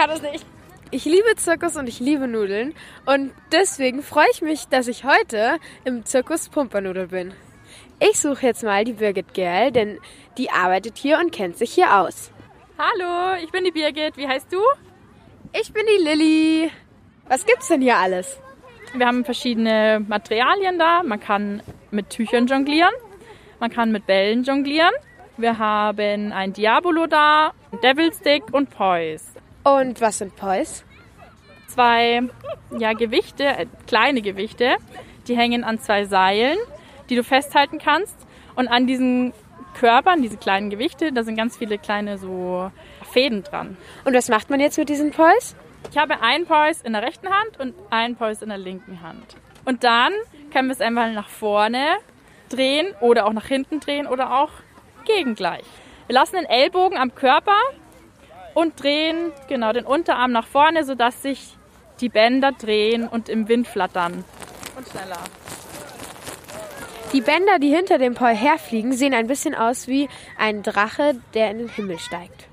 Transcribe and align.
kann 0.00 0.08
das 0.08 0.22
nicht. 0.22 0.46
Ich 0.90 1.04
liebe 1.04 1.36
Zirkus 1.36 1.76
und 1.76 1.86
ich 1.86 2.00
liebe 2.00 2.26
Nudeln 2.26 2.74
und 3.04 3.32
deswegen 3.52 4.02
freue 4.02 4.28
ich 4.32 4.40
mich, 4.40 4.66
dass 4.68 4.88
ich 4.88 5.04
heute 5.04 5.58
im 5.84 6.06
Zirkus 6.06 6.48
Pumpernudel 6.48 7.08
bin. 7.08 7.34
Ich 8.00 8.18
suche 8.18 8.46
jetzt 8.46 8.64
mal 8.64 8.82
die 8.84 8.94
Birgit 8.94 9.34
Gerl, 9.34 9.72
denn 9.72 9.98
die 10.38 10.50
arbeitet 10.50 10.96
hier 10.96 11.18
und 11.18 11.32
kennt 11.32 11.58
sich 11.58 11.74
hier 11.74 11.98
aus. 11.98 12.32
Hallo, 12.78 13.42
ich 13.44 13.52
bin 13.52 13.62
die 13.62 13.72
Birgit. 13.72 14.16
Wie 14.16 14.26
heißt 14.26 14.50
du? 14.50 14.58
Ich 15.52 15.70
bin 15.70 15.84
die 15.86 16.02
Lilly. 16.02 16.70
Was 17.28 17.44
gibt's 17.44 17.68
denn 17.68 17.82
hier 17.82 17.98
alles? 17.98 18.40
Wir 18.94 19.06
haben 19.06 19.26
verschiedene 19.26 20.02
Materialien 20.08 20.78
da. 20.78 21.02
Man 21.02 21.20
kann 21.20 21.62
mit 21.90 22.08
Tüchern 22.08 22.46
jonglieren, 22.46 22.94
man 23.60 23.70
kann 23.70 23.92
mit 23.92 24.06
Bällen 24.06 24.44
jonglieren. 24.44 24.94
Wir 25.36 25.58
haben 25.58 26.32
ein 26.32 26.54
Diabolo 26.54 27.06
da, 27.06 27.52
Devil 27.82 28.14
Stick 28.14 28.44
und 28.52 28.70
Poise. 28.70 29.29
Und 29.62 30.00
was 30.00 30.18
sind 30.18 30.36
Poise? 30.36 30.84
Zwei 31.68 32.22
ja, 32.78 32.92
Gewichte, 32.94 33.44
äh, 33.44 33.66
kleine 33.86 34.22
Gewichte, 34.22 34.76
die 35.28 35.36
hängen 35.36 35.64
an 35.64 35.78
zwei 35.78 36.04
Seilen, 36.04 36.58
die 37.08 37.16
du 37.16 37.22
festhalten 37.22 37.78
kannst. 37.78 38.16
Und 38.56 38.68
an 38.68 38.86
diesen 38.86 39.32
Körpern, 39.74 40.22
diese 40.22 40.36
kleinen 40.36 40.70
Gewichte, 40.70 41.12
da 41.12 41.22
sind 41.22 41.36
ganz 41.36 41.56
viele 41.56 41.78
kleine 41.78 42.18
so 42.18 42.70
Fäden 43.12 43.42
dran. 43.44 43.76
Und 44.04 44.14
was 44.14 44.28
macht 44.28 44.50
man 44.50 44.60
jetzt 44.60 44.78
mit 44.78 44.88
diesen 44.88 45.10
Poise? 45.10 45.54
Ich 45.90 45.98
habe 45.98 46.20
ein 46.22 46.46
Poise 46.46 46.84
in 46.84 46.92
der 46.92 47.02
rechten 47.02 47.28
Hand 47.28 47.58
und 47.58 47.74
ein 47.90 48.16
Poise 48.16 48.44
in 48.44 48.50
der 48.50 48.58
linken 48.58 49.02
Hand. 49.02 49.36
Und 49.64 49.84
dann 49.84 50.12
können 50.52 50.68
wir 50.68 50.74
es 50.74 50.80
einmal 50.80 51.12
nach 51.12 51.28
vorne 51.28 51.84
drehen 52.48 52.88
oder 53.00 53.26
auch 53.26 53.32
nach 53.32 53.46
hinten 53.46 53.80
drehen 53.80 54.06
oder 54.06 54.40
auch 54.40 54.50
gegengleich. 55.06 55.64
Wir 56.06 56.14
lassen 56.14 56.36
den 56.36 56.46
Ellbogen 56.46 56.98
am 56.98 57.14
Körper 57.14 57.56
und 58.54 58.82
drehen 58.82 59.32
genau 59.48 59.72
den 59.72 59.84
Unterarm 59.84 60.32
nach 60.32 60.46
vorne, 60.46 60.84
sodass 60.84 61.22
sich 61.22 61.56
die 62.00 62.08
Bänder 62.08 62.52
drehen 62.52 63.06
und 63.06 63.28
im 63.28 63.48
Wind 63.48 63.68
flattern. 63.68 64.24
Und 64.76 64.88
schneller. 64.88 65.18
Die 67.12 67.20
Bänder, 67.20 67.58
die 67.58 67.74
hinter 67.74 67.98
dem 67.98 68.14
Poi 68.14 68.34
herfliegen, 68.34 68.92
sehen 68.92 69.14
ein 69.14 69.26
bisschen 69.26 69.54
aus 69.54 69.88
wie 69.88 70.08
ein 70.38 70.62
Drache, 70.62 71.16
der 71.34 71.50
in 71.50 71.58
den 71.58 71.68
Himmel 71.68 71.98
steigt. 71.98 72.46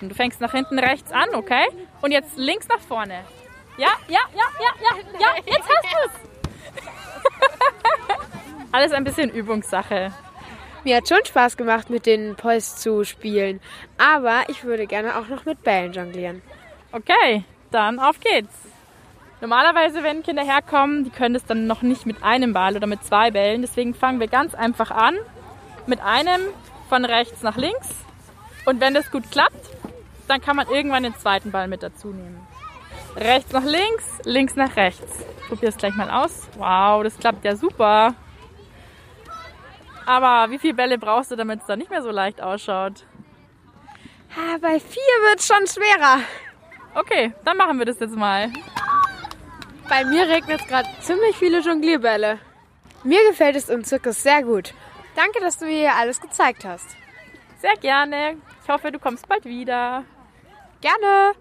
Und 0.00 0.10
du 0.10 0.14
fängst 0.14 0.40
nach 0.40 0.52
hinten 0.52 0.78
rechts 0.78 1.10
an, 1.10 1.34
okay? 1.34 1.64
Und 2.02 2.12
jetzt 2.12 2.36
links 2.36 2.68
nach 2.68 2.80
vorne. 2.80 3.24
Ja, 3.78 3.88
ja, 4.08 4.20
ja, 4.34 4.44
ja, 4.60 4.70
ja, 4.82 5.20
ja, 5.20 5.28
jetzt 5.46 5.68
hast 5.68 5.92
du 5.92 5.98
es. 6.06 6.12
Alles 8.72 8.92
ein 8.92 9.04
bisschen 9.04 9.30
Übungssache. 9.30 10.12
Mir 10.84 10.98
hat 10.98 11.08
schon 11.08 11.24
Spaß 11.24 11.56
gemacht, 11.56 11.88
mit 11.88 12.04
den 12.04 12.36
Pois 12.36 12.76
zu 12.76 13.04
spielen. 13.04 13.60
Aber 13.96 14.42
ich 14.48 14.64
würde 14.64 14.86
gerne 14.86 15.18
auch 15.18 15.28
noch 15.28 15.46
mit 15.46 15.62
Bällen 15.62 15.94
jonglieren. 15.94 16.42
Okay, 16.92 17.44
dann 17.70 17.98
auf 17.98 18.20
geht's. 18.20 18.54
Normalerweise, 19.40 20.02
wenn 20.02 20.22
Kinder 20.22 20.44
herkommen, 20.44 21.04
die 21.04 21.10
können 21.10 21.34
es 21.34 21.44
dann 21.46 21.66
noch 21.66 21.80
nicht 21.80 22.04
mit 22.04 22.22
einem 22.22 22.52
Ball 22.52 22.76
oder 22.76 22.86
mit 22.86 23.02
zwei 23.02 23.30
Bällen. 23.30 23.62
Deswegen 23.62 23.94
fangen 23.94 24.20
wir 24.20 24.28
ganz 24.28 24.54
einfach 24.54 24.90
an 24.90 25.16
mit 25.86 26.00
einem 26.00 26.40
von 26.90 27.04
rechts 27.06 27.42
nach 27.42 27.56
links. 27.56 27.88
Und 28.66 28.80
wenn 28.80 28.92
das 28.92 29.10
gut 29.10 29.30
klappt, 29.30 29.70
dann 30.28 30.40
kann 30.40 30.56
man 30.56 30.68
irgendwann 30.68 31.02
den 31.02 31.16
zweiten 31.16 31.50
Ball 31.50 31.66
mit 31.66 31.82
dazu 31.82 32.08
nehmen. 32.08 32.46
Rechts 33.16 33.52
nach 33.52 33.64
links, 33.64 34.04
links 34.24 34.54
nach 34.54 34.76
rechts. 34.76 35.24
Probier 35.48 35.70
es 35.70 35.76
gleich 35.76 35.94
mal 35.94 36.10
aus. 36.10 36.48
Wow, 36.58 37.02
das 37.02 37.18
klappt 37.18 37.44
ja 37.44 37.56
super. 37.56 38.14
Aber 40.06 40.50
wie 40.50 40.58
viele 40.58 40.74
Bälle 40.74 40.98
brauchst 40.98 41.30
du, 41.30 41.36
damit 41.36 41.60
es 41.60 41.66
dann 41.66 41.78
nicht 41.78 41.90
mehr 41.90 42.02
so 42.02 42.10
leicht 42.10 42.40
ausschaut? 42.40 43.06
Ah, 44.36 44.58
bei 44.60 44.80
vier 44.80 45.02
wird 45.28 45.38
es 45.38 45.46
schon 45.46 45.66
schwerer. 45.66 46.20
Okay, 46.94 47.32
dann 47.44 47.56
machen 47.56 47.78
wir 47.78 47.86
das 47.86 48.00
jetzt 48.00 48.16
mal. 48.16 48.50
Bei 49.88 50.04
mir 50.04 50.28
regnet 50.28 50.60
es 50.60 50.66
gerade 50.66 50.88
ziemlich 51.00 51.36
viele 51.36 51.60
Jonglierbälle. 51.60 52.38
Mir 53.02 53.20
gefällt 53.28 53.56
es 53.56 53.68
im 53.68 53.84
Zirkus 53.84 54.22
sehr 54.22 54.42
gut. 54.42 54.74
Danke, 55.14 55.40
dass 55.40 55.58
du 55.58 55.66
mir 55.66 55.78
hier 55.78 55.94
alles 55.94 56.20
gezeigt 56.20 56.64
hast. 56.64 56.96
Sehr 57.60 57.76
gerne. 57.76 58.36
Ich 58.62 58.68
hoffe, 58.68 58.90
du 58.90 58.98
kommst 58.98 59.28
bald 59.28 59.44
wieder. 59.44 60.04
Gerne. 60.80 61.34